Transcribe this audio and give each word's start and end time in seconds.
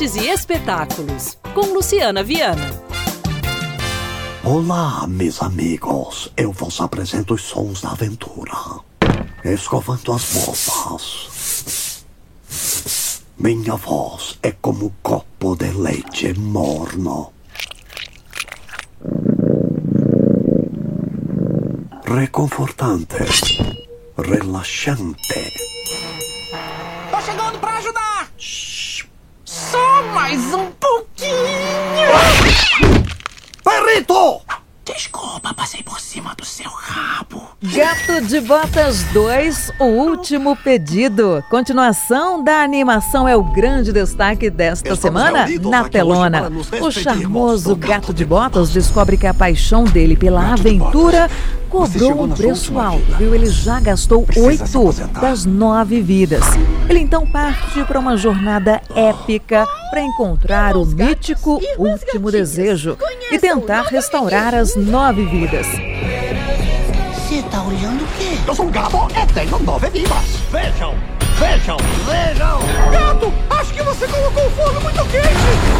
artes 0.00 0.16
e 0.16 0.28
espetáculos, 0.28 1.36
com 1.52 1.74
Luciana 1.74 2.22
Viana. 2.22 2.70
Olá, 4.42 5.06
meus 5.06 5.42
amigos. 5.42 6.32
Eu 6.34 6.52
vos 6.52 6.80
apresento 6.80 7.34
os 7.34 7.42
sons 7.42 7.82
da 7.82 7.90
aventura. 7.90 8.54
Escovando 9.44 10.12
as 10.12 10.32
botas. 10.32 12.06
Minha 13.38 13.76
voz 13.76 14.38
é 14.42 14.52
como 14.52 14.86
um 14.86 14.92
copo 15.02 15.54
de 15.54 15.70
leite 15.70 16.32
morno. 16.38 17.30
Reconfortante. 22.06 23.18
Relaxante. 24.16 25.52
Tô 27.10 27.20
chegando 27.20 27.58
pra 27.58 27.76
ajudar! 27.76 28.30
Mais 30.30 30.54
um 30.54 30.66
pouquinho! 30.78 31.34
Perrito! 33.64 34.40
Desculpa, 34.84 35.52
passei 35.52 35.82
por 35.82 35.98
cima 35.98 36.36
do 36.36 36.44
seu 36.44 36.70
rabo. 36.70 37.48
Gato 37.60 38.24
de 38.24 38.40
Botas 38.40 39.02
2, 39.12 39.72
o 39.80 39.84
último 39.86 40.54
pedido. 40.54 41.44
Continuação 41.50 42.44
da 42.44 42.62
animação 42.62 43.26
é 43.26 43.36
o 43.36 43.42
grande 43.42 43.92
destaque 43.92 44.48
desta 44.48 44.92
Estamos 44.92 45.20
semana 45.20 45.48
na 45.68 45.88
telona. 45.88 46.48
O 46.80 46.92
charmoso 46.92 47.74
Gato 47.74 48.14
de 48.14 48.24
Botas 48.24 48.70
descobre 48.70 49.16
que 49.16 49.26
a 49.26 49.34
paixão 49.34 49.82
dele 49.82 50.16
pela 50.16 50.52
aventura 50.52 51.28
cobrou 51.70 52.24
um 52.24 52.28
preço 52.28 52.78
alto, 52.78 53.16
viu? 53.16 53.34
Ele 53.34 53.46
já 53.46 53.78
gastou 53.78 54.26
oito 54.36 54.92
das 55.20 55.46
nove 55.46 56.02
vidas. 56.02 56.44
Ele 56.88 56.98
então 56.98 57.24
parte 57.24 57.82
para 57.84 57.98
uma 57.98 58.16
jornada 58.16 58.82
épica 58.94 59.64
para 59.88 60.02
encontrar 60.02 60.76
o 60.76 60.84
mítico 60.84 61.60
último 61.78 62.30
desejo 62.30 62.98
e 63.30 63.38
tentar 63.38 63.82
restaurar 63.82 64.54
as 64.54 64.74
nove 64.74 65.24
vidas. 65.24 65.66
Você 67.14 67.42
tá 67.44 67.62
olhando 67.62 68.02
o 68.02 68.08
quê? 68.18 68.36
Eu 68.46 68.54
sou 68.54 68.66
um 68.66 68.70
gato 68.70 68.96
e 69.10 69.32
tenho 69.32 69.58
nove 69.60 69.88
vidas. 69.90 70.12
Vejam, 70.50 70.94
vejam, 71.38 71.76
vejam. 72.04 72.58
Gato, 72.90 73.32
acho 73.50 73.72
que 73.72 73.82
você 73.84 74.08
colocou 74.08 74.46
o 74.46 74.50
forno 74.50 74.80
muito 74.80 75.04
quente! 75.04 75.79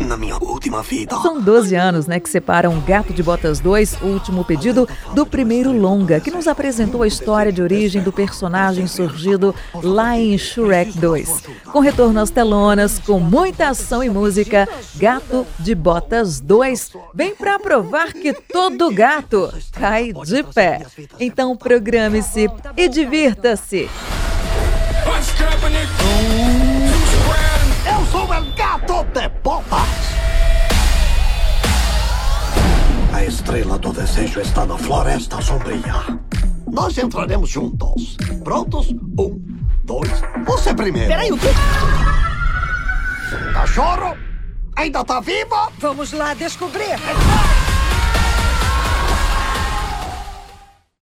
Na 0.00 0.16
minha 0.16 0.36
última 0.36 0.82
vida. 0.82 1.14
São 1.22 1.40
12 1.40 1.76
anos, 1.76 2.06
né, 2.08 2.18
que 2.18 2.28
separam 2.28 2.80
Gato 2.80 3.12
de 3.12 3.22
Botas 3.22 3.60
2, 3.60 3.98
o 4.02 4.06
último 4.06 4.44
pedido, 4.44 4.88
do 5.14 5.24
primeiro 5.24 5.70
longa, 5.70 6.18
que 6.18 6.30
nos 6.30 6.48
apresentou 6.48 7.02
a 7.02 7.06
história 7.06 7.52
de 7.52 7.62
origem 7.62 8.02
do 8.02 8.12
personagem 8.12 8.88
surgido 8.88 9.54
lá 9.74 10.18
em 10.18 10.36
Shrek 10.36 10.98
2. 10.98 11.42
Com 11.72 11.78
retorno 11.78 12.20
às 12.20 12.30
telonas, 12.30 12.98
com 12.98 13.20
muita 13.20 13.68
ação 13.68 14.02
e 14.02 14.10
música, 14.10 14.68
Gato 14.96 15.46
de 15.60 15.74
Botas 15.74 16.40
2 16.40 16.90
vem 17.14 17.36
para 17.36 17.58
provar 17.58 18.12
que 18.12 18.32
todo 18.32 18.92
gato 18.92 19.52
cai 19.70 20.12
de 20.12 20.42
pé. 20.42 20.84
Então 21.20 21.56
programe-se 21.56 22.50
e 22.76 22.88
divirta-se. 22.88 23.88
Estrela 33.26 33.78
do 33.78 33.92
desejo 33.92 34.40
está 34.40 34.64
na 34.64 34.78
floresta 34.78 35.40
sombria. 35.42 35.94
Nós 36.70 36.96
entraremos 36.96 37.50
juntos. 37.50 38.16
Prontos? 38.44 38.90
Um, 39.18 39.42
dois. 39.84 40.10
Você 40.46 40.72
primeiro. 40.72 41.08
Peraí, 41.08 41.32
o 41.32 41.38
quê? 41.38 41.48
Cachorro, 43.52 44.16
ainda 44.76 45.04
tá 45.04 45.20
vivo? 45.20 45.72
Vamos 45.78 46.12
lá 46.12 46.34
descobrir! 46.34 46.96